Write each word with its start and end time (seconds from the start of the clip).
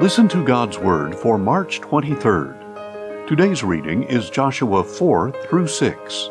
Listen 0.00 0.28
to 0.28 0.44
God's 0.44 0.78
Word 0.78 1.12
for 1.12 1.38
March 1.38 1.80
23rd. 1.80 3.26
Today's 3.26 3.64
reading 3.64 4.04
is 4.04 4.30
Joshua 4.30 4.84
4 4.84 5.32
through 5.48 5.66
6. 5.66 6.30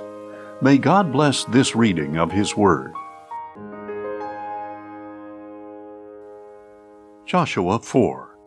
May 0.62 0.78
God 0.78 1.12
bless 1.12 1.43
this 1.43 1.75
reading 1.75 2.18
of 2.18 2.32
His 2.32 2.55
Word. 2.55 2.93
Joshua 7.25 7.80
4 7.80 8.38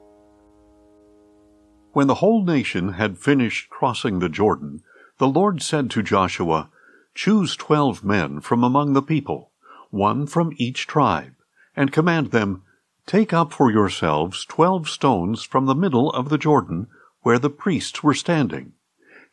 When 1.92 2.06
the 2.06 2.14
whole 2.14 2.42
nation 2.42 2.94
had 2.94 3.18
finished 3.18 3.68
crossing 3.68 4.20
the 4.20 4.30
Jordan, 4.30 4.80
the 5.18 5.28
Lord 5.28 5.60
said 5.60 5.90
to 5.90 6.02
Joshua, 6.02 6.70
Choose 7.14 7.56
twelve 7.56 8.02
men 8.02 8.40
from 8.40 8.64
among 8.64 8.94
the 8.94 9.02
people, 9.02 9.50
one 9.90 10.26
from 10.26 10.54
each 10.56 10.86
tribe, 10.86 11.34
and 11.76 11.92
command 11.92 12.30
them, 12.30 12.62
Take 13.10 13.32
up 13.32 13.52
for 13.52 13.72
yourselves 13.72 14.44
twelve 14.44 14.88
stones 14.88 15.42
from 15.42 15.66
the 15.66 15.74
middle 15.74 16.12
of 16.12 16.28
the 16.28 16.38
Jordan, 16.38 16.86
where 17.22 17.40
the 17.40 17.50
priests 17.50 18.04
were 18.04 18.14
standing. 18.14 18.74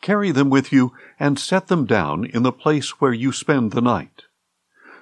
Carry 0.02 0.32
them 0.32 0.50
with 0.50 0.74
you, 0.74 0.94
and 1.20 1.38
set 1.38 1.68
them 1.68 1.86
down 1.86 2.26
in 2.26 2.42
the 2.42 2.52
place 2.52 3.00
where 3.00 3.14
you 3.14 3.32
spend 3.32 3.74
the 3.74 3.82
night. 3.82 4.24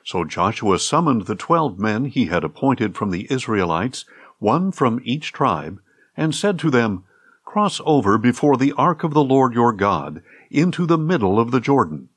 So 0.03 0.25
Joshua 0.25 0.77
summoned 0.77 1.21
the 1.21 1.37
twelve 1.37 1.79
men 1.79 2.03
he 2.03 2.25
had 2.25 2.43
appointed 2.43 2.97
from 2.97 3.11
the 3.11 3.31
Israelites, 3.31 4.03
one 4.39 4.73
from 4.73 4.99
each 5.05 5.31
tribe, 5.31 5.79
and 6.17 6.35
said 6.35 6.59
to 6.59 6.69
them, 6.69 7.05
Cross 7.45 7.79
over 7.85 8.17
before 8.17 8.57
the 8.57 8.73
ark 8.73 9.05
of 9.05 9.13
the 9.13 9.23
Lord 9.23 9.53
your 9.53 9.71
God 9.71 10.21
into 10.51 10.85
the 10.85 10.97
middle 10.97 11.39
of 11.39 11.51
the 11.51 11.61
Jordan. 11.61 12.09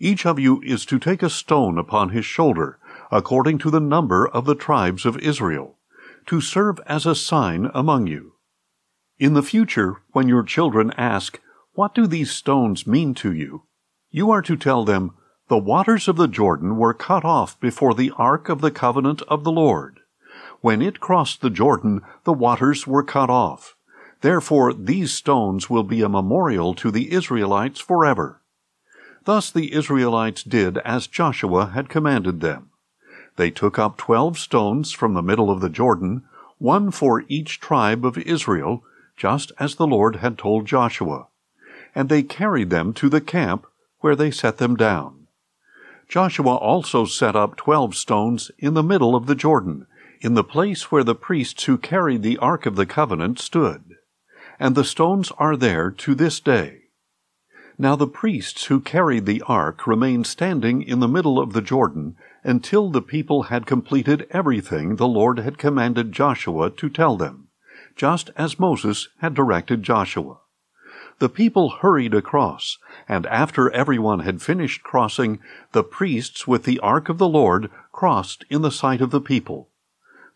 Each 0.00 0.26
of 0.26 0.40
you 0.40 0.60
is 0.62 0.84
to 0.86 0.98
take 0.98 1.22
a 1.22 1.30
stone 1.30 1.78
upon 1.78 2.08
his 2.08 2.26
shoulder, 2.26 2.80
according 3.12 3.58
to 3.58 3.70
the 3.70 3.78
number 3.78 4.26
of 4.26 4.46
the 4.46 4.56
tribes 4.56 5.06
of 5.06 5.16
Israel 5.18 5.78
to 6.26 6.40
serve 6.40 6.80
as 6.86 7.06
a 7.06 7.14
sign 7.14 7.70
among 7.74 8.06
you. 8.06 8.34
In 9.18 9.34
the 9.34 9.42
future, 9.42 10.02
when 10.12 10.28
your 10.28 10.42
children 10.42 10.92
ask, 10.96 11.40
What 11.74 11.94
do 11.94 12.06
these 12.06 12.30
stones 12.30 12.86
mean 12.86 13.14
to 13.14 13.32
you? 13.32 13.64
you 14.10 14.30
are 14.30 14.42
to 14.42 14.56
tell 14.56 14.84
them, 14.84 15.12
The 15.48 15.58
waters 15.58 16.08
of 16.08 16.16
the 16.16 16.28
Jordan 16.28 16.76
were 16.76 16.94
cut 16.94 17.24
off 17.24 17.58
before 17.60 17.94
the 17.94 18.12
ark 18.16 18.48
of 18.48 18.60
the 18.60 18.70
covenant 18.70 19.22
of 19.22 19.44
the 19.44 19.52
Lord. 19.52 20.00
When 20.60 20.82
it 20.82 21.00
crossed 21.00 21.40
the 21.40 21.50
Jordan, 21.50 22.02
the 22.24 22.32
waters 22.32 22.86
were 22.86 23.02
cut 23.02 23.30
off. 23.30 23.74
Therefore, 24.22 24.72
these 24.72 25.12
stones 25.12 25.70
will 25.70 25.82
be 25.82 26.02
a 26.02 26.08
memorial 26.08 26.74
to 26.74 26.90
the 26.90 27.12
Israelites 27.12 27.80
forever. 27.80 28.42
Thus 29.24 29.50
the 29.50 29.72
Israelites 29.72 30.42
did 30.42 30.78
as 30.78 31.06
Joshua 31.06 31.66
had 31.66 31.88
commanded 31.88 32.40
them. 32.40 32.70
They 33.36 33.50
took 33.50 33.78
up 33.78 33.96
twelve 33.96 34.38
stones 34.38 34.92
from 34.92 35.14
the 35.14 35.22
middle 35.22 35.50
of 35.50 35.60
the 35.60 35.70
Jordan, 35.70 36.22
one 36.58 36.90
for 36.90 37.24
each 37.28 37.60
tribe 37.60 38.04
of 38.04 38.18
Israel, 38.18 38.84
just 39.16 39.52
as 39.58 39.74
the 39.74 39.86
Lord 39.86 40.16
had 40.16 40.38
told 40.38 40.66
Joshua. 40.66 41.26
And 41.94 42.08
they 42.08 42.22
carried 42.22 42.70
them 42.70 42.92
to 42.94 43.08
the 43.08 43.20
camp, 43.20 43.66
where 44.00 44.16
they 44.16 44.30
set 44.30 44.58
them 44.58 44.76
down. 44.76 45.26
Joshua 46.08 46.56
also 46.56 47.04
set 47.04 47.34
up 47.34 47.56
twelve 47.56 47.94
stones 47.94 48.50
in 48.58 48.74
the 48.74 48.82
middle 48.82 49.14
of 49.14 49.26
the 49.26 49.34
Jordan, 49.34 49.86
in 50.20 50.34
the 50.34 50.44
place 50.44 50.92
where 50.92 51.04
the 51.04 51.14
priests 51.14 51.64
who 51.64 51.78
carried 51.78 52.22
the 52.22 52.38
Ark 52.38 52.66
of 52.66 52.76
the 52.76 52.86
Covenant 52.86 53.38
stood. 53.38 53.96
And 54.60 54.74
the 54.74 54.84
stones 54.84 55.32
are 55.38 55.56
there 55.56 55.90
to 55.90 56.14
this 56.14 56.38
day. 56.38 56.82
Now 57.78 57.96
the 57.96 58.06
priests 58.06 58.66
who 58.66 58.80
carried 58.80 59.26
the 59.26 59.42
ark 59.46 59.86
remained 59.86 60.26
standing 60.26 60.82
in 60.82 61.00
the 61.00 61.08
middle 61.08 61.40
of 61.40 61.52
the 61.52 61.62
Jordan 61.62 62.16
until 62.44 62.90
the 62.90 63.02
people 63.02 63.44
had 63.44 63.66
completed 63.66 64.26
everything 64.30 64.96
the 64.96 65.08
Lord 65.08 65.38
had 65.38 65.58
commanded 65.58 66.12
Joshua 66.12 66.70
to 66.70 66.88
tell 66.88 67.16
them, 67.16 67.48
just 67.96 68.30
as 68.36 68.58
Moses 68.58 69.08
had 69.18 69.34
directed 69.34 69.82
Joshua. 69.82 70.38
The 71.18 71.28
people 71.28 71.70
hurried 71.70 72.14
across, 72.14 72.78
and 73.08 73.26
after 73.26 73.70
everyone 73.70 74.20
had 74.20 74.42
finished 74.42 74.82
crossing, 74.82 75.38
the 75.72 75.84
priests 75.84 76.46
with 76.48 76.64
the 76.64 76.80
ark 76.80 77.08
of 77.08 77.18
the 77.18 77.28
Lord 77.28 77.70
crossed 77.92 78.44
in 78.50 78.62
the 78.62 78.72
sight 78.72 79.00
of 79.00 79.10
the 79.10 79.20
people. 79.20 79.68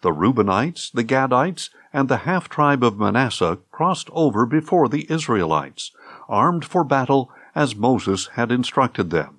The 0.03 0.13
Reubenites, 0.13 0.91
the 0.93 1.03
Gadites, 1.03 1.71
and 1.93 2.09
the 2.09 2.19
half 2.19 2.49
tribe 2.49 2.85
of 2.85 2.99
Manasseh 2.99 3.59
crossed 3.73 4.11
over 4.13 4.47
before 4.47 4.89
the 4.89 5.11
Israelites, 5.11 5.91
armed 6.29 6.65
for 6.65 6.85
battle 6.85 7.33
as 7.55 7.75
Moses 7.75 8.29
had 8.35 8.53
instructed 8.53 9.11
them. 9.11 9.36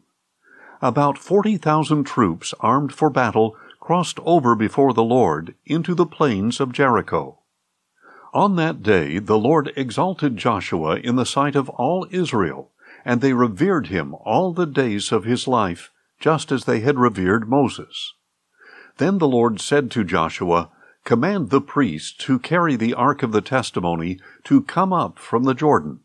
About 0.82 1.18
forty 1.18 1.58
thousand 1.58 2.04
troops 2.04 2.54
armed 2.60 2.94
for 2.94 3.10
battle 3.10 3.56
crossed 3.80 4.20
over 4.26 4.54
before 4.54 4.94
the 4.94 5.04
Lord 5.04 5.56
into 5.66 5.96
the 5.96 6.06
plains 6.06 6.60
of 6.60 6.72
Jericho. 6.72 7.40
On 8.34 8.58
that 8.58 8.84
day 8.84 9.18
the 9.18 9.40
Lord 9.40 9.74
exalted 9.76 10.38
Joshua 10.38 10.98
in 10.98 11.16
the 11.16 11.26
sight 11.26 11.56
of 11.56 11.70
all 11.70 12.06
Israel, 12.12 12.72
and 13.04 13.22
they 13.22 13.34
revered 13.34 13.88
him 13.88 14.14
all 14.16 14.54
the 14.54 14.68
days 14.68 15.12
of 15.12 15.24
his 15.24 15.48
life, 15.48 15.90
just 16.20 16.52
as 16.52 16.66
they 16.66 16.82
had 16.82 17.00
revered 17.00 17.50
Moses. 17.50 18.14
Then 18.98 19.18
the 19.18 19.28
Lord 19.28 19.60
said 19.60 19.90
to 19.92 20.04
Joshua, 20.04 20.70
Command 21.06 21.50
the 21.50 21.62
priests 21.62 22.26
who 22.26 22.38
carry 22.38 22.76
the 22.76 22.94
ark 22.94 23.24
of 23.24 23.32
the 23.32 23.42
testimony 23.42 24.20
to 24.44 24.62
come 24.62 24.92
up 24.92 25.18
from 25.18 25.46
the 25.46 25.54
Jordan. 25.54 26.02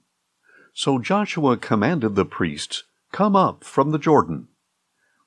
So 0.72 0.98
Joshua 0.98 1.56
commanded 1.56 2.14
the 2.14 2.24
priests, 2.24 2.84
Come 3.10 3.34
up 3.34 3.64
from 3.64 3.90
the 3.90 3.98
Jordan. 3.98 4.48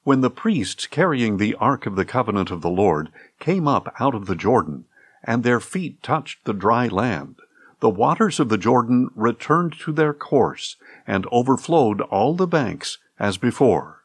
When 0.06 0.22
the 0.22 0.30
priests 0.30 0.86
carrying 0.86 1.38
the 1.38 1.56
ark 1.56 1.88
of 1.88 1.96
the 1.96 2.06
covenant 2.06 2.52
of 2.52 2.62
the 2.62 2.70
Lord 2.70 3.12
came 3.40 3.68
up 3.68 3.92
out 4.00 4.14
of 4.14 4.28
the 4.28 4.36
Jordan, 4.36 4.86
and 5.24 5.42
their 5.42 5.60
feet 5.60 6.04
touched 6.04 6.46
the 6.46 6.54
dry 6.54 6.88
land, 6.88 7.38
the 7.80 7.90
waters 7.90 8.40
of 8.40 8.50
the 8.50 8.58
Jordan 8.60 9.10
returned 9.16 9.74
to 9.80 9.92
their 9.92 10.14
course, 10.14 10.76
and 11.08 11.26
overflowed 11.32 12.02
all 12.02 12.36
the 12.36 12.46
banks 12.46 13.00
as 13.18 13.38
before. 13.38 14.04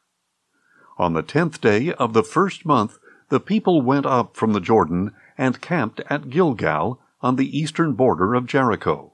On 0.96 1.12
the 1.12 1.22
tenth 1.22 1.60
day 1.60 1.92
of 1.92 2.14
the 2.14 2.22
first 2.22 2.64
month, 2.64 2.98
the 3.28 3.38
people 3.38 3.82
went 3.82 4.06
up 4.06 4.38
from 4.38 4.54
the 4.54 4.60
Jordan 4.60 5.12
and 5.36 5.60
camped 5.60 6.00
at 6.08 6.30
Gilgal 6.30 6.98
on 7.20 7.36
the 7.36 7.58
eastern 7.58 7.92
border 7.92 8.32
of 8.34 8.46
Jericho. 8.46 9.12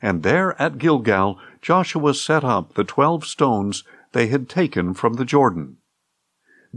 And 0.00 0.22
there 0.22 0.58
at 0.60 0.78
Gilgal 0.78 1.38
Joshua 1.60 2.14
set 2.14 2.42
up 2.42 2.72
the 2.72 2.84
twelve 2.84 3.26
stones 3.26 3.84
they 4.12 4.28
had 4.28 4.48
taken 4.48 4.94
from 4.94 5.14
the 5.14 5.26
Jordan. 5.26 5.76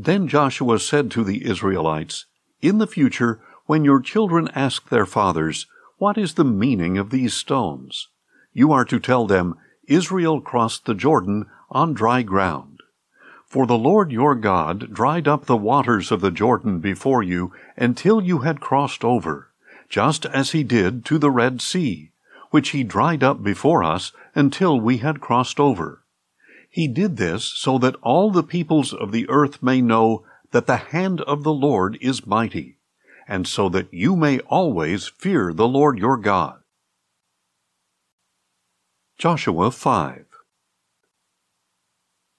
Then 0.01 0.29
Joshua 0.29 0.79
said 0.79 1.11
to 1.11 1.25
the 1.25 1.45
Israelites, 1.45 2.25
In 2.61 2.77
the 2.77 2.87
future, 2.87 3.41
when 3.65 3.83
your 3.83 3.99
children 3.99 4.47
ask 4.55 4.87
their 4.87 5.05
fathers, 5.05 5.67
What 5.97 6.17
is 6.17 6.35
the 6.35 6.45
meaning 6.45 6.97
of 6.97 7.09
these 7.09 7.33
stones? 7.33 8.07
You 8.53 8.71
are 8.71 8.85
to 8.85 8.99
tell 9.01 9.27
them, 9.27 9.55
Israel 9.87 10.39
crossed 10.39 10.85
the 10.85 10.95
Jordan 10.95 11.47
on 11.69 11.93
dry 11.93 12.21
ground. 12.21 12.79
For 13.45 13.67
the 13.67 13.77
Lord 13.77 14.09
your 14.11 14.35
God 14.35 14.93
dried 14.93 15.27
up 15.27 15.45
the 15.45 15.57
waters 15.57 16.13
of 16.13 16.21
the 16.21 16.31
Jordan 16.31 16.79
before 16.79 17.21
you 17.21 17.51
until 17.75 18.21
you 18.21 18.39
had 18.39 18.61
crossed 18.61 19.03
over, 19.03 19.51
just 19.89 20.25
as 20.27 20.51
he 20.51 20.63
did 20.63 21.03
to 21.05 21.17
the 21.17 21.31
Red 21.31 21.59
Sea 21.59 22.09
which 22.51 22.69
he 22.69 22.83
dried 22.83 23.23
up 23.23 23.43
before 23.43 23.83
us 23.83 24.11
until 24.33 24.79
we 24.79 24.97
had 24.97 25.21
crossed 25.21 25.59
over. 25.59 25.98
He 26.69 26.87
did 26.87 27.17
this 27.17 27.45
so 27.45 27.79
that 27.79 27.95
all 28.03 28.29
the 28.29 28.43
peoples 28.43 28.93
of 28.93 29.11
the 29.11 29.27
earth 29.27 29.63
may 29.63 29.81
know 29.81 30.23
that 30.51 30.67
the 30.67 30.77
hand 30.77 31.21
of 31.21 31.43
the 31.43 31.53
Lord 31.53 31.97
is 31.99 32.27
mighty, 32.27 32.77
and 33.27 33.47
so 33.47 33.69
that 33.69 33.91
you 33.91 34.15
may 34.15 34.39
always 34.41 35.07
fear 35.07 35.51
the 35.51 35.67
Lord 35.67 35.97
your 35.97 36.15
God. 36.15 36.61
Joshua 39.17 39.71
5 39.71 40.25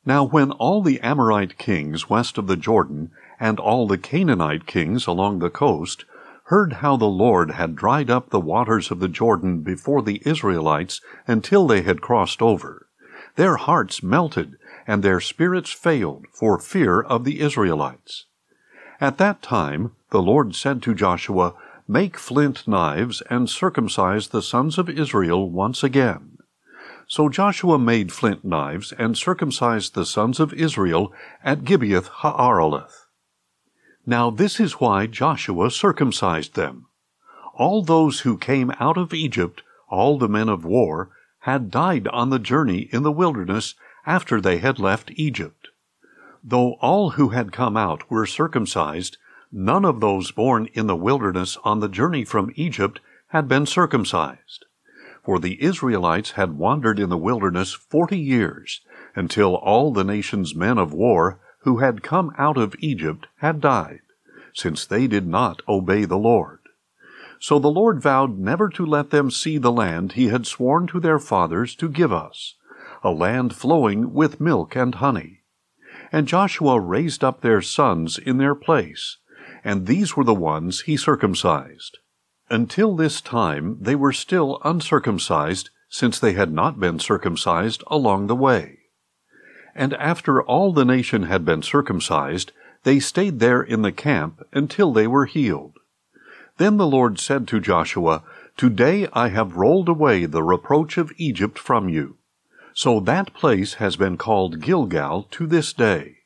Now 0.06 0.24
when 0.24 0.52
all 0.52 0.80
the 0.80 1.00
Amorite 1.00 1.58
kings 1.58 2.08
west 2.08 2.38
of 2.38 2.46
the 2.46 2.56
Jordan, 2.56 3.10
and 3.40 3.58
all 3.58 3.88
the 3.88 3.98
Canaanite 3.98 4.66
kings 4.66 5.06
along 5.06 5.40
the 5.40 5.50
coast, 5.50 6.04
heard 6.44 6.74
how 6.74 6.96
the 6.96 7.04
Lord 7.06 7.52
had 7.52 7.76
dried 7.76 8.10
up 8.10 8.30
the 8.30 8.40
waters 8.40 8.90
of 8.90 9.00
the 9.00 9.08
Jordan 9.08 9.62
before 9.62 10.02
the 10.02 10.22
Israelites 10.24 11.00
until 11.26 11.66
they 11.66 11.82
had 11.82 12.00
crossed 12.00 12.40
over, 12.40 12.86
their 13.36 13.56
hearts 13.56 14.02
melted 14.02 14.56
and 14.86 15.02
their 15.02 15.20
spirits 15.20 15.70
failed 15.70 16.26
for 16.32 16.58
fear 16.58 17.00
of 17.00 17.24
the 17.24 17.40
Israelites. 17.40 18.26
At 19.00 19.18
that 19.18 19.42
time 19.42 19.92
the 20.10 20.22
Lord 20.22 20.54
said 20.54 20.82
to 20.82 20.94
Joshua, 20.94 21.54
Make 21.88 22.16
flint 22.16 22.68
knives 22.68 23.20
and 23.28 23.50
circumcise 23.50 24.28
the 24.28 24.42
sons 24.42 24.78
of 24.78 24.88
Israel 24.88 25.50
once 25.50 25.82
again. 25.82 26.38
So 27.08 27.28
Joshua 27.28 27.78
made 27.78 28.12
flint 28.12 28.44
knives 28.44 28.92
and 28.92 29.18
circumcised 29.18 29.94
the 29.94 30.06
sons 30.06 30.38
of 30.38 30.52
Israel 30.52 31.12
at 31.42 31.64
Gibeath 31.64 32.08
Haaraloth. 32.22 33.06
Now 34.06 34.30
this 34.30 34.60
is 34.60 34.74
why 34.74 35.06
Joshua 35.06 35.70
circumcised 35.70 36.54
them. 36.54 36.86
All 37.54 37.82
those 37.82 38.20
who 38.20 38.38
came 38.38 38.72
out 38.78 38.96
of 38.96 39.12
Egypt, 39.12 39.62
all 39.88 40.18
the 40.18 40.28
men 40.28 40.48
of 40.48 40.64
war, 40.64 41.10
had 41.40 41.70
died 41.70 42.06
on 42.08 42.30
the 42.30 42.38
journey 42.38 42.88
in 42.92 43.02
the 43.02 43.12
wilderness 43.12 43.74
after 44.06 44.40
they 44.40 44.58
had 44.58 44.78
left 44.78 45.10
Egypt. 45.14 45.68
Though 46.42 46.74
all 46.80 47.10
who 47.10 47.30
had 47.30 47.52
come 47.52 47.76
out 47.76 48.10
were 48.10 48.26
circumcised, 48.26 49.16
none 49.52 49.84
of 49.84 50.00
those 50.00 50.30
born 50.30 50.68
in 50.72 50.86
the 50.86 50.96
wilderness 50.96 51.58
on 51.64 51.80
the 51.80 51.88
journey 51.88 52.24
from 52.24 52.52
Egypt 52.54 53.00
had 53.28 53.48
been 53.48 53.66
circumcised. 53.66 54.64
For 55.24 55.38
the 55.38 55.62
Israelites 55.62 56.32
had 56.32 56.56
wandered 56.56 56.98
in 56.98 57.10
the 57.10 57.18
wilderness 57.18 57.72
forty 57.72 58.18
years, 58.18 58.80
until 59.14 59.54
all 59.54 59.92
the 59.92 60.04
nation's 60.04 60.54
men 60.54 60.78
of 60.78 60.92
war 60.92 61.38
who 61.60 61.78
had 61.78 62.02
come 62.02 62.32
out 62.38 62.56
of 62.56 62.74
Egypt 62.78 63.26
had 63.38 63.60
died, 63.60 64.00
since 64.54 64.86
they 64.86 65.06
did 65.06 65.26
not 65.26 65.62
obey 65.68 66.04
the 66.04 66.18
Lord. 66.18 66.59
So 67.40 67.58
the 67.58 67.70
Lord 67.70 68.02
vowed 68.02 68.38
never 68.38 68.68
to 68.68 68.84
let 68.84 69.08
them 69.08 69.30
see 69.30 69.56
the 69.56 69.72
land 69.72 70.12
he 70.12 70.28
had 70.28 70.46
sworn 70.46 70.86
to 70.88 71.00
their 71.00 71.18
fathers 71.18 71.74
to 71.76 71.88
give 71.88 72.12
us, 72.12 72.54
a 73.02 73.10
land 73.10 73.56
flowing 73.56 74.12
with 74.12 74.40
milk 74.40 74.76
and 74.76 74.94
honey. 74.94 75.40
And 76.12 76.28
Joshua 76.28 76.78
raised 76.78 77.24
up 77.24 77.40
their 77.40 77.62
sons 77.62 78.18
in 78.18 78.36
their 78.36 78.54
place, 78.54 79.16
and 79.64 79.86
these 79.86 80.16
were 80.16 80.24
the 80.24 80.34
ones 80.34 80.82
he 80.82 80.98
circumcised. 80.98 81.96
Until 82.50 82.94
this 82.94 83.22
time 83.22 83.78
they 83.80 83.94
were 83.94 84.12
still 84.12 84.60
uncircumcised, 84.62 85.70
since 85.88 86.18
they 86.18 86.34
had 86.34 86.52
not 86.52 86.78
been 86.78 86.98
circumcised 86.98 87.82
along 87.86 88.26
the 88.26 88.36
way. 88.36 88.80
And 89.74 89.94
after 89.94 90.42
all 90.42 90.72
the 90.72 90.84
nation 90.84 91.22
had 91.22 91.46
been 91.46 91.62
circumcised, 91.62 92.52
they 92.82 92.98
stayed 93.00 93.38
there 93.38 93.62
in 93.62 93.80
the 93.80 93.92
camp 93.92 94.46
until 94.52 94.92
they 94.92 95.06
were 95.06 95.24
healed. 95.24 95.79
Then 96.60 96.76
the 96.76 96.86
Lord 96.86 97.18
said 97.18 97.48
to 97.48 97.58
Joshua, 97.58 98.22
Today 98.58 99.08
I 99.14 99.28
have 99.28 99.56
rolled 99.56 99.88
away 99.88 100.26
the 100.26 100.42
reproach 100.42 100.98
of 100.98 101.10
Egypt 101.16 101.58
from 101.58 101.88
you. 101.88 102.18
So 102.74 103.00
that 103.00 103.32
place 103.32 103.74
has 103.80 103.96
been 103.96 104.18
called 104.18 104.60
Gilgal 104.60 105.22
to 105.30 105.46
this 105.46 105.72
day. 105.72 106.18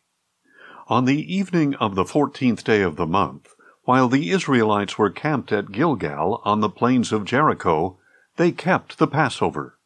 On 0.89 1.05
the 1.05 1.23
evening 1.33 1.77
of 1.77 1.95
the 1.95 2.05
fourteenth 2.05 2.65
day 2.65 2.83
of 2.83 2.97
the 2.97 3.07
month, 3.07 3.55
while 3.85 4.09
the 4.09 4.31
Israelites 4.31 4.99
were 4.99 5.09
camped 5.09 5.53
at 5.53 5.71
Gilgal 5.71 6.43
on 6.45 6.61
the 6.61 6.69
plains 6.69 7.13
of 7.13 7.25
Jericho, 7.25 7.97
they 8.37 8.51
kept 8.51 8.99
the 8.99 9.07
Passover. 9.07 9.79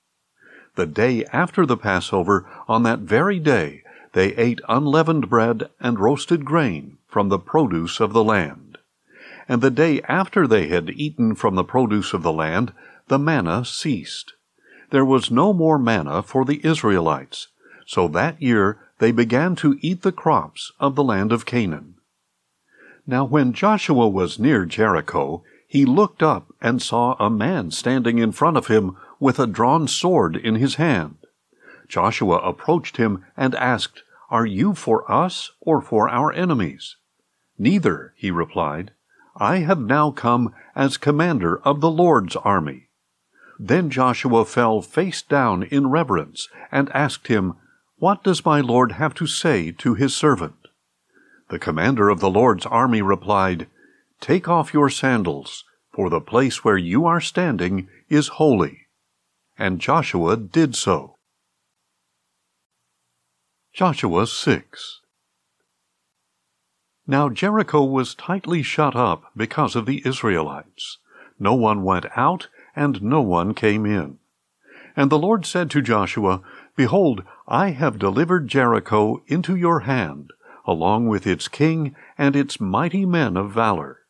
The 0.77 0.87
day 0.87 1.27
after 1.27 1.67
the 1.67 1.77
Passover, 1.77 2.49
on 2.67 2.85
that 2.85 3.01
very 3.01 3.39
day, 3.39 3.83
they 4.15 4.35
ate 4.37 4.63
unleavened 4.67 5.29
bread 5.29 5.69
and 5.79 6.01
roasted 6.01 6.47
grain 6.47 6.97
from 7.07 7.29
the 7.29 7.39
produce 7.39 8.01
of 8.01 8.15
the 8.15 8.25
land. 8.25 8.68
And 9.49 9.63
the 9.63 9.71
day 9.71 10.03
after 10.03 10.47
they 10.47 10.69
had 10.69 10.91
eaten 10.91 11.35
from 11.35 11.55
the 11.55 11.65
produce 11.65 12.13
of 12.13 12.23
the 12.23 12.33
land, 12.33 12.73
the 13.09 13.19
manna 13.19 13.65
ceased. 13.65 14.35
There 14.91 15.05
was 15.05 15.31
no 15.31 15.53
more 15.55 15.79
manna 15.79 16.23
for 16.23 16.45
the 16.45 16.65
Israelites, 16.65 17.49
so 17.87 18.09
that 18.09 18.41
year 18.43 18.79
they 18.99 19.11
began 19.11 19.57
to 19.57 19.79
eat 19.81 20.03
the 20.03 20.13
crops 20.13 20.73
of 20.79 20.95
the 20.95 21.05
land 21.05 21.33
of 21.33 21.47
Canaan. 21.47 21.95
Now 23.07 23.25
when 23.25 23.55
Joshua 23.55 24.07
was 24.07 24.39
near 24.39 24.67
Jericho, 24.67 25.43
he 25.67 25.87
looked 25.87 26.23
up 26.23 26.55
and 26.61 26.83
saw 26.83 27.15
a 27.19 27.31
man 27.31 27.71
standing 27.71 28.19
in 28.19 28.33
front 28.33 28.59
of 28.59 28.67
him 28.67 28.97
with 29.19 29.39
a 29.39 29.47
drawn 29.47 29.89
sword 29.89 30.37
in 30.37 30.57
his 30.57 30.75
hand. 30.75 31.17
Joshua 31.89 32.37
approached 32.37 32.99
him 32.99 33.25
and 33.37 33.55
asked, 33.55 34.03
Are 34.31 34.47
you 34.47 34.75
for 34.75 35.11
us 35.11 35.53
or 35.61 35.81
for 35.81 36.09
our 36.09 36.33
enemies? 36.33 36.97
Neither, 37.59 38.13
he 38.17 38.31
replied. 38.31 38.93
I 39.41 39.59
have 39.59 39.81
now 39.81 40.11
come 40.11 40.53
as 40.75 40.97
commander 40.97 41.61
of 41.61 41.81
the 41.81 41.91
Lord's 41.91 42.35
army. 42.35 42.89
Then 43.59 43.89
Joshua 43.89 44.45
fell 44.45 44.83
face 44.83 45.23
down 45.23 45.63
in 45.63 45.91
reverence 45.91 46.49
and 46.73 46.91
asked 46.91 47.29
him, 47.29 47.55
What 47.99 48.25
does 48.25 48.45
my 48.45 48.61
Lord 48.61 48.93
have 48.93 49.15
to 49.15 49.27
say 49.29 49.71
to 49.73 49.95
his 49.95 50.15
servant? 50.15 50.57
The 51.51 51.59
commander 51.59 52.09
of 52.09 52.19
the 52.19 52.31
Lord's 52.31 52.67
army 52.67 53.01
replied, 53.01 53.69
Take 54.21 54.49
off 54.49 54.75
your 54.75 54.91
sandals, 54.91 55.65
for 55.93 56.11
the 56.11 56.21
place 56.21 56.65
where 56.65 56.77
you 56.77 57.07
are 57.07 57.21
standing 57.21 57.89
is 58.09 58.29
holy. 58.29 58.89
And 59.57 59.81
Joshua 59.81 60.37
did 60.37 60.75
so. 60.75 61.17
Joshua 63.73 64.27
6 64.27 65.01
Now 67.09 67.29
Jericho 67.29 67.83
was 67.83 68.15
tightly 68.15 68.63
shut 68.63 68.95
up 68.95 69.25
because 69.37 69.75
of 69.75 69.87
the 69.87 70.03
Israelites. 70.07 70.99
No 71.41 71.55
one 71.55 71.83
went 71.83 72.07
out, 72.17 72.47
and 72.77 73.03
no 73.03 73.21
one 73.21 73.55
came 73.55 73.85
in. 73.85 74.19
And 74.95 75.11
the 75.11 75.19
Lord 75.19 75.45
said 75.45 75.71
to 75.73 75.83
Joshua, 75.83 76.43
Behold, 76.77 77.25
I 77.49 77.71
have 77.71 77.99
delivered 77.99 78.47
Jericho 78.47 79.23
into 79.27 79.57
your 79.57 79.81
hand 79.81 80.33
along 80.69 81.09
with 81.09 81.27
its 81.27 81.49
king 81.49 81.97
and 82.19 82.37
its 82.37 82.61
mighty 82.61 83.07
men 83.07 83.39
of 83.39 83.51
valor. 83.51 84.01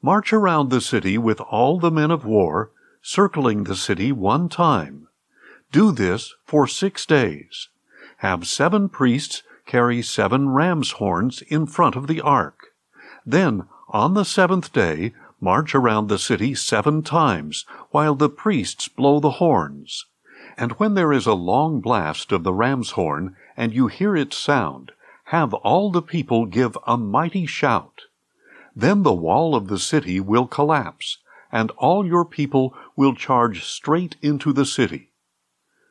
March 0.00 0.32
around 0.32 0.70
the 0.70 0.80
city 0.80 1.18
with 1.18 1.40
all 1.40 1.80
the 1.80 1.90
men 1.90 2.12
of 2.12 2.24
war, 2.24 2.70
circling 3.02 3.64
the 3.64 3.74
city 3.74 4.12
one 4.12 4.48
time. 4.48 5.08
Do 5.72 5.90
this 5.90 6.32
for 6.44 6.68
six 6.68 7.04
days. 7.04 7.68
Have 8.18 8.46
seven 8.46 8.88
priests 8.88 9.42
carry 9.70 10.02
seven 10.02 10.48
ram's 10.48 10.90
horns 10.98 11.42
in 11.42 11.64
front 11.64 11.94
of 11.94 12.08
the 12.08 12.20
ark. 12.20 12.74
Then, 13.24 13.68
on 13.90 14.14
the 14.14 14.24
seventh 14.24 14.72
day, 14.72 15.12
march 15.40 15.76
around 15.76 16.08
the 16.08 16.18
city 16.18 16.56
seven 16.56 17.02
times, 17.02 17.64
while 17.90 18.16
the 18.16 18.28
priests 18.28 18.88
blow 18.88 19.20
the 19.20 19.38
horns. 19.42 20.06
And 20.58 20.72
when 20.72 20.94
there 20.94 21.12
is 21.12 21.24
a 21.24 21.34
long 21.34 21.80
blast 21.80 22.32
of 22.32 22.42
the 22.42 22.52
ram's 22.52 22.90
horn, 22.90 23.36
and 23.56 23.72
you 23.72 23.86
hear 23.86 24.16
its 24.16 24.36
sound, 24.36 24.90
have 25.26 25.54
all 25.54 25.92
the 25.92 26.02
people 26.02 26.46
give 26.46 26.76
a 26.84 26.96
mighty 26.96 27.46
shout. 27.46 28.02
Then 28.74 29.04
the 29.04 29.14
wall 29.14 29.54
of 29.54 29.68
the 29.68 29.78
city 29.78 30.18
will 30.18 30.48
collapse, 30.48 31.18
and 31.52 31.70
all 31.78 32.04
your 32.04 32.24
people 32.24 32.74
will 32.96 33.14
charge 33.14 33.62
straight 33.62 34.16
into 34.20 34.52
the 34.52 34.66
city. 34.66 35.09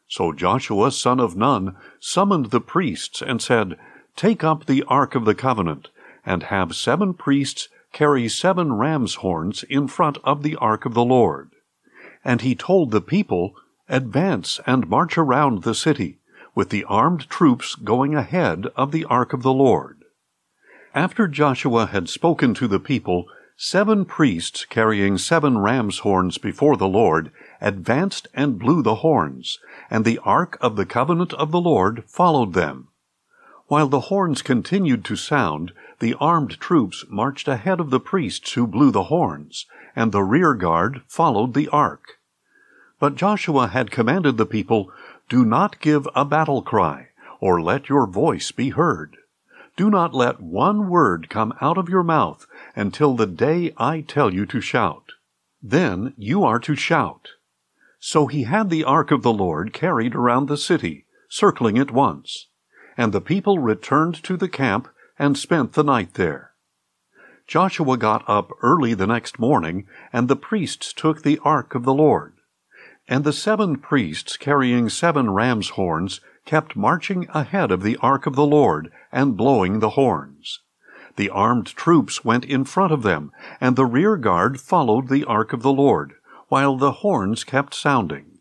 So 0.09 0.33
Joshua 0.33 0.91
son 0.91 1.19
of 1.19 1.35
Nun 1.35 1.75
summoned 1.99 2.47
the 2.47 2.59
priests 2.59 3.21
and 3.21 3.41
said, 3.41 3.77
Take 4.15 4.43
up 4.43 4.65
the 4.65 4.83
ark 4.87 5.13
of 5.13 5.23
the 5.23 5.35
covenant, 5.35 5.89
and 6.25 6.43
have 6.43 6.75
seven 6.75 7.13
priests 7.13 7.69
carry 7.93 8.27
seven 8.27 8.73
ram's 8.73 9.15
horns 9.15 9.63
in 9.63 9.87
front 9.87 10.17
of 10.23 10.41
the 10.41 10.55
ark 10.55 10.85
of 10.85 10.95
the 10.95 11.05
Lord. 11.05 11.51
And 12.25 12.41
he 12.41 12.55
told 12.55 12.89
the 12.89 13.01
people, 13.01 13.55
Advance 13.87 14.59
and 14.65 14.89
march 14.89 15.17
around 15.17 15.61
the 15.61 15.75
city, 15.75 16.17
with 16.55 16.69
the 16.69 16.83
armed 16.85 17.29
troops 17.29 17.75
going 17.75 18.15
ahead 18.15 18.65
of 18.75 18.91
the 18.91 19.05
ark 19.05 19.31
of 19.31 19.43
the 19.43 19.53
Lord. 19.53 20.03
After 20.95 21.27
Joshua 21.27 21.85
had 21.85 22.09
spoken 22.09 22.55
to 22.55 22.67
the 22.67 22.79
people, 22.79 23.27
seven 23.61 24.05
priests 24.05 24.63
carrying 24.63 25.17
seven 25.17 25.57
ram's 25.57 25.99
horns 25.99 26.37
before 26.37 26.77
the 26.77 26.87
Lord 26.87 27.29
advanced 27.59 28.25
and 28.33 28.57
blew 28.57 28.81
the 28.81 28.95
horns, 28.95 29.59
and 29.89 30.05
the 30.05 30.17
ark 30.23 30.57
of 30.61 30.77
the 30.77 30.85
covenant 30.85 31.33
of 31.33 31.51
the 31.51 31.59
Lord 31.59 32.05
followed 32.07 32.53
them. 32.53 32.87
While 33.67 33.89
the 33.89 34.07
horns 34.07 34.41
continued 34.41 35.03
to 35.03 35.17
sound, 35.17 35.73
the 35.99 36.15
armed 36.21 36.57
troops 36.61 37.03
marched 37.09 37.49
ahead 37.49 37.81
of 37.81 37.89
the 37.89 37.99
priests 37.99 38.53
who 38.53 38.65
blew 38.65 38.91
the 38.91 39.03
horns, 39.03 39.65
and 39.93 40.13
the 40.13 40.23
rear 40.23 40.53
guard 40.53 41.01
followed 41.09 41.53
the 41.53 41.67
ark. 41.67 42.17
But 42.97 43.15
Joshua 43.15 43.67
had 43.67 43.91
commanded 43.91 44.37
the 44.37 44.45
people, 44.45 44.89
do 45.27 45.43
not 45.43 45.81
give 45.81 46.07
a 46.15 46.23
battle 46.23 46.61
cry, 46.61 47.09
or 47.41 47.61
let 47.61 47.89
your 47.89 48.07
voice 48.07 48.53
be 48.53 48.69
heard. 48.69 49.17
Do 49.79 49.89
not 49.89 50.13
let 50.13 50.41
one 50.41 50.89
word 50.89 51.29
come 51.29 51.53
out 51.61 51.77
of 51.77 51.87
your 51.87 52.03
mouth 52.03 52.45
until 52.75 53.15
the 53.15 53.25
day 53.25 53.71
I 53.77 54.01
tell 54.01 54.33
you 54.33 54.45
to 54.47 54.59
shout. 54.59 55.13
Then 55.63 56.13
you 56.17 56.43
are 56.43 56.59
to 56.59 56.75
shout. 56.75 57.29
So 57.97 58.27
he 58.27 58.43
had 58.43 58.69
the 58.69 58.83
ark 58.83 59.09
of 59.09 59.23
the 59.23 59.31
Lord 59.31 59.71
carried 59.71 60.15
around 60.15 60.49
the 60.49 60.57
city, 60.57 61.05
circling 61.29 61.77
it 61.77 61.91
once. 61.91 62.47
And 62.97 63.13
the 63.13 63.21
people 63.21 63.59
returned 63.59 64.21
to 64.23 64.35
the 64.35 64.49
camp 64.49 64.89
and 65.17 65.37
spent 65.37 65.71
the 65.71 65.83
night 65.85 66.15
there. 66.15 66.51
Joshua 67.47 67.95
got 67.95 68.25
up 68.27 68.51
early 68.61 68.93
the 68.93 69.07
next 69.07 69.39
morning, 69.39 69.87
and 70.11 70.27
the 70.27 70.35
priests 70.35 70.91
took 70.91 71.21
the 71.21 71.39
ark 71.45 71.73
of 71.73 71.85
the 71.85 71.93
Lord. 71.93 72.33
And 73.07 73.23
the 73.23 73.31
seven 73.31 73.77
priests 73.77 74.35
carrying 74.35 74.89
seven 74.89 75.29
ram's 75.29 75.69
horns 75.69 76.19
kept 76.45 76.75
marching 76.75 77.27
ahead 77.29 77.71
of 77.71 77.81
the 77.81 77.95
ark 78.01 78.25
of 78.25 78.35
the 78.35 78.45
Lord 78.45 78.91
and 79.11 79.37
blowing 79.37 79.79
the 79.79 79.91
horns. 79.91 80.59
The 81.15 81.29
armed 81.29 81.67
troops 81.67 82.23
went 82.23 82.45
in 82.45 82.63
front 82.63 82.93
of 82.93 83.03
them, 83.03 83.31
and 83.59 83.75
the 83.75 83.85
rear 83.85 84.15
guard 84.15 84.59
followed 84.59 85.07
the 85.07 85.25
ark 85.25 85.53
of 85.53 85.61
the 85.61 85.73
Lord, 85.73 86.13
while 86.47 86.77
the 86.77 86.91
horns 87.03 87.43
kept 87.43 87.73
sounding. 87.73 88.39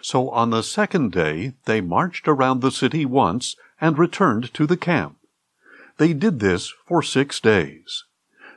So 0.00 0.28
on 0.30 0.50
the 0.50 0.62
second 0.62 1.12
day 1.12 1.54
they 1.64 1.80
marched 1.80 2.28
around 2.28 2.60
the 2.60 2.70
city 2.70 3.04
once 3.04 3.56
and 3.80 3.98
returned 3.98 4.52
to 4.54 4.66
the 4.66 4.76
camp. 4.76 5.16
They 5.96 6.12
did 6.12 6.40
this 6.40 6.72
for 6.86 7.02
six 7.02 7.40
days. 7.40 8.04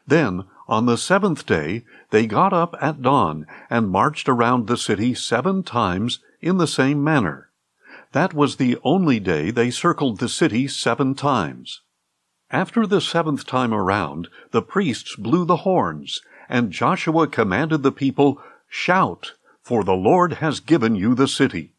Then 0.05 0.45
on 0.67 0.85
the 0.85 0.97
seventh 0.97 1.45
day, 1.45 1.85
they 2.09 2.27
got 2.27 2.51
up 2.51 2.75
at 2.81 3.01
dawn 3.01 3.47
and 3.69 3.89
marched 3.89 4.27
around 4.27 4.67
the 4.67 4.77
city 4.77 5.13
seven 5.13 5.63
times 5.63 6.19
in 6.41 6.57
the 6.57 6.67
same 6.67 7.03
manner. 7.03 7.46
That 8.17 8.33
was 8.33 8.55
the 8.55 8.79
only 8.83 9.19
day 9.19 9.51
they 9.51 9.69
circled 9.69 10.17
the 10.17 10.27
city 10.27 10.67
seven 10.67 11.13
times. 11.13 11.81
After 12.49 12.87
the 12.87 12.99
seventh 12.99 13.45
time 13.45 13.71
around, 13.71 14.27
the 14.49 14.63
priests 14.63 15.15
blew 15.15 15.45
the 15.45 15.57
horns, 15.57 16.21
and 16.49 16.71
Joshua 16.71 17.27
commanded 17.27 17.83
the 17.83 17.91
people, 17.91 18.41
Shout, 18.67 19.33
for 19.61 19.83
the 19.83 19.93
Lord 19.93 20.33
has 20.41 20.59
given 20.59 20.95
you 20.95 21.13
the 21.13 21.27
city. 21.27 21.75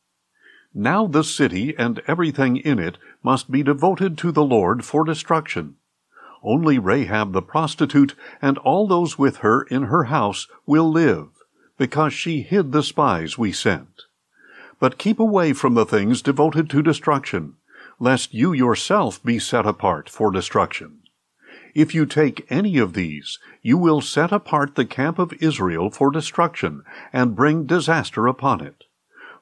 Now 0.72 1.08
the 1.08 1.24
city 1.24 1.74
and 1.76 2.00
everything 2.06 2.56
in 2.56 2.78
it 2.78 2.98
must 3.20 3.50
be 3.50 3.64
devoted 3.64 4.16
to 4.18 4.30
the 4.30 4.44
Lord 4.44 4.84
for 4.84 5.02
destruction. 5.02 5.74
Only 6.44 6.78
Rahab 6.78 7.32
the 7.32 7.42
prostitute 7.42 8.14
and 8.40 8.58
all 8.58 8.86
those 8.86 9.18
with 9.18 9.38
her 9.38 9.62
in 9.62 9.86
her 9.86 10.04
house 10.04 10.46
will 10.66 10.88
live, 10.88 11.30
because 11.76 12.12
she 12.14 12.42
hid 12.42 12.70
the 12.70 12.84
spies 12.84 13.36
we 13.36 13.50
sent. 13.50 14.02
But 14.80 14.98
keep 14.98 15.18
away 15.18 15.52
from 15.52 15.74
the 15.74 15.86
things 15.86 16.22
devoted 16.22 16.70
to 16.70 16.82
destruction, 16.82 17.54
lest 17.98 18.32
you 18.32 18.52
yourself 18.52 19.22
be 19.22 19.38
set 19.38 19.66
apart 19.66 20.08
for 20.08 20.30
destruction. 20.30 21.00
If 21.74 21.94
you 21.94 22.06
take 22.06 22.46
any 22.50 22.78
of 22.78 22.94
these, 22.94 23.38
you 23.62 23.76
will 23.76 24.00
set 24.00 24.32
apart 24.32 24.74
the 24.74 24.84
camp 24.84 25.18
of 25.18 25.32
Israel 25.40 25.90
for 25.90 26.10
destruction, 26.10 26.82
and 27.12 27.36
bring 27.36 27.66
disaster 27.66 28.26
upon 28.26 28.60
it. 28.60 28.84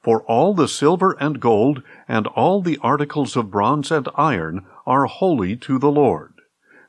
For 0.03 0.23
all 0.23 0.55
the 0.55 0.69
silver 0.69 1.17
and 1.19 1.41
gold, 1.41 1.83
and 2.09 2.27
all 2.29 2.63
the 2.63 2.79
articles 2.83 3.37
of 3.37 3.51
bronze 3.51 3.91
and 3.91 4.09
iron, 4.17 4.65
are 4.87 5.07
holy 5.07 5.57
to 5.57 5.79
the 5.79 5.91
Lord. 5.91 6.35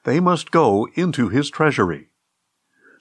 They 0.04 0.20
must 0.20 0.52
go 0.52 0.88
into 0.94 1.30
his 1.30 1.50
treasury. 1.50 2.10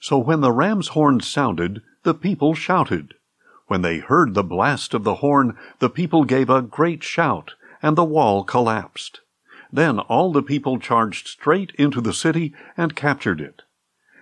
So 0.01 0.17
when 0.17 0.41
the 0.41 0.51
ram's 0.51 0.89
horn 0.89 1.21
sounded, 1.21 1.81
the 2.03 2.13
people 2.13 2.53
shouted. 2.53 3.13
When 3.67 3.81
they 3.81 3.99
heard 3.99 4.33
the 4.33 4.43
blast 4.43 4.93
of 4.93 5.03
the 5.03 5.15
horn, 5.15 5.57
the 5.79 5.89
people 5.89 6.23
gave 6.23 6.49
a 6.49 6.61
great 6.61 7.03
shout, 7.03 7.53
and 7.81 7.95
the 7.95 8.03
wall 8.03 8.43
collapsed. 8.43 9.21
Then 9.71 9.99
all 9.99 10.31
the 10.31 10.41
people 10.41 10.79
charged 10.79 11.27
straight 11.27 11.71
into 11.77 11.99
the 11.99 12.13
city 12.13 12.53
and 12.77 12.95
captured 12.95 13.41
it. 13.41 13.63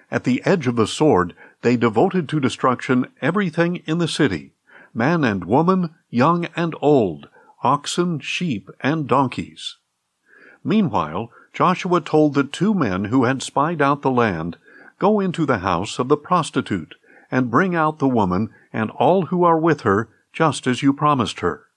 At 0.10 0.24
the 0.24 0.42
edge 0.46 0.68
of 0.68 0.76
the 0.76 0.88
sword, 0.88 1.36
they 1.62 1.78
devoted 1.78 2.28
to 2.30 2.40
destruction 2.40 3.08
everything 3.22 3.78
in 3.86 4.00
the 4.00 4.08
city 4.08 4.52
man 4.94 5.26
and 5.26 5.44
woman, 5.44 5.94
young 6.10 6.46
and 6.56 6.74
old, 6.82 7.28
oxen, 7.64 8.20
sheep, 8.20 8.70
and 8.80 9.08
donkeys. 9.08 9.76
Meanwhile, 10.64 11.32
Joshua 11.54 12.00
told 12.00 12.34
the 12.34 12.46
two 12.46 12.74
men 12.74 13.06
who 13.06 13.26
had 13.26 13.44
spied 13.44 13.82
out 13.82 14.02
the 14.02 14.12
land, 14.12 14.58
Go 14.98 15.20
into 15.20 15.46
the 15.46 15.60
house 15.60 16.00
of 16.00 16.08
the 16.08 16.18
prostitute, 16.18 16.96
and 17.30 17.52
bring 17.52 17.76
out 17.76 18.00
the 18.00 18.08
woman 18.08 18.50
and 18.76 18.92
all 18.92 19.28
who 19.28 19.46
are 19.46 19.58
with 19.58 19.82
her, 19.82 20.10
just 20.34 20.68
as 20.68 20.84
you 20.84 20.92
promised 20.92 21.40
her. 21.40 21.68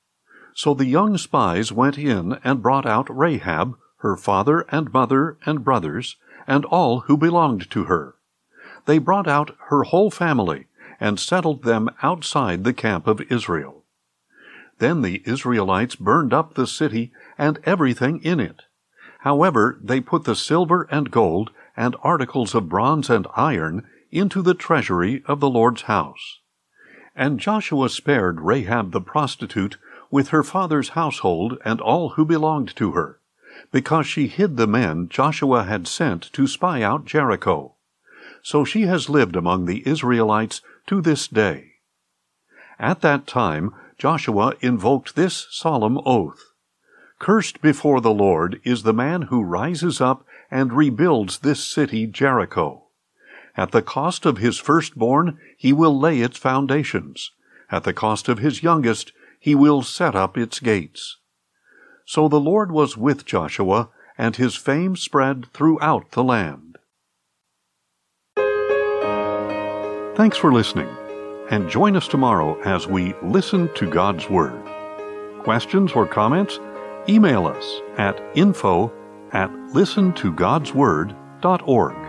So 0.52 0.75
the 0.75 0.87
young 0.87 1.17
spies 1.17 1.71
went 1.71 1.97
in 1.97 2.40
and 2.43 2.61
brought 2.61 2.87
out 2.87 3.07
Rahab, 3.09 3.76
her 3.99 4.17
father 4.17 4.67
and 4.73 4.93
mother 4.93 5.38
and 5.47 5.62
brothers, 5.62 6.17
and 6.49 6.64
all 6.64 7.00
who 7.00 7.17
belonged 7.17 7.71
to 7.71 7.85
her. 7.85 8.17
They 8.87 8.99
brought 8.99 9.28
out 9.28 9.57
her 9.69 9.85
whole 9.85 10.11
family 10.11 10.67
and 10.99 11.21
settled 11.21 11.62
them 11.62 11.88
outside 12.02 12.64
the 12.64 12.73
camp 12.73 13.07
of 13.07 13.21
Israel. 13.31 13.85
Then 14.78 15.02
the 15.02 15.23
Israelites 15.25 15.95
burned 15.95 16.35
up 16.35 16.55
the 16.55 16.67
city 16.67 17.12
and 17.38 17.61
everything 17.62 18.21
in 18.25 18.40
it. 18.40 18.62
However, 19.21 19.78
they 19.81 20.00
put 20.00 20.25
the 20.25 20.35
silver 20.35 20.88
and 20.90 21.12
gold 21.12 21.50
and 21.76 21.95
articles 22.02 22.57
of 22.57 22.69
bronze 22.69 23.09
and 23.09 23.28
iron 23.37 23.87
into 24.11 24.43
the 24.43 24.55
treasury 24.55 25.23
of 25.26 25.38
the 25.38 25.50
Lord's 25.50 25.83
house. 25.83 26.38
And 27.18 27.40
Joshua 27.40 27.88
spared 27.88 28.40
Rahab 28.40 28.92
the 28.92 29.00
prostitute 29.00 29.76
with 30.08 30.28
her 30.28 30.44
father's 30.44 30.90
household 30.90 31.58
and 31.64 31.80
all 31.80 32.10
who 32.10 32.25
belonged 32.25 32.76
to 32.76 32.92
her, 32.92 33.18
because 33.72 34.06
she 34.06 34.28
hid 34.28 34.56
the 34.56 34.68
men 34.68 35.08
Joshua 35.08 35.64
had 35.64 35.88
sent 35.88 36.32
to 36.32 36.46
spy 36.46 36.80
out 36.80 37.06
Jericho. 37.06 37.75
So 38.42 38.64
she 38.64 38.82
has 38.82 39.10
lived 39.10 39.34
among 39.34 39.66
the 39.66 39.82
Israelites 39.84 40.60
to 40.87 41.00
this 41.00 41.26
day. 41.26 41.72
At 42.78 43.00
that 43.00 43.26
time 43.26 43.75
Joshua 43.98 44.54
invoked 44.60 45.16
this 45.16 45.48
solemn 45.50 45.98
oath 46.06 46.52
Cursed 47.18 47.60
before 47.60 48.00
the 48.00 48.14
Lord 48.14 48.60
is 48.62 48.84
the 48.84 48.92
man 48.92 49.22
who 49.22 49.42
rises 49.42 50.00
up 50.00 50.25
and 50.52 50.72
rebuilds 50.72 51.40
this 51.40 51.64
city 51.64 52.06
Jericho. 52.06 52.84
At 53.58 53.72
the 53.72 53.82
cost 53.82 54.24
of 54.24 54.38
his 54.38 54.56
firstborn 54.58 55.36
he 55.56 55.72
will 55.72 55.98
lay 55.98 56.20
its 56.20 56.38
foundations. 56.38 57.32
At 57.72 57.82
the 57.82 57.92
cost 57.92 58.28
of 58.28 58.38
his 58.38 58.62
youngest 58.62 59.12
he 59.40 59.56
will 59.56 59.82
set 59.82 60.14
up 60.14 60.38
its 60.38 60.60
gates. 60.60 61.16
So 62.06 62.28
the 62.28 62.38
Lord 62.38 62.70
was 62.70 62.96
with 62.96 63.26
Joshua, 63.26 63.88
and 64.16 64.36
his 64.36 64.54
fame 64.54 64.94
spread 64.94 65.52
throughout 65.52 66.12
the 66.12 66.22
land. 66.22 66.78
Thanks 70.16 70.36
for 70.36 70.52
listening, 70.52 70.88
and 71.50 71.68
join 71.68 71.96
us 71.96 72.06
tomorrow 72.06 72.60
as 72.62 72.86
we 72.86 73.12
listen 73.22 73.74
to 73.74 73.90
God's 73.90 74.30
Word. 74.30 74.54
Questions 75.42 75.90
or 75.92 76.06
comments? 76.06 76.60
Email 77.08 77.48
us 77.48 77.80
at 77.96 78.22
info 78.36 78.92
at 79.32 79.50
listentogodsword.org. 79.50 82.07